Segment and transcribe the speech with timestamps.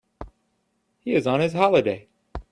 [0.97, 2.07] He is on his holiday.